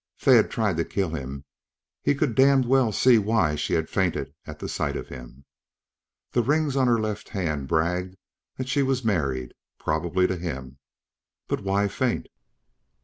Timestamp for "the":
4.57-4.67, 6.31-6.41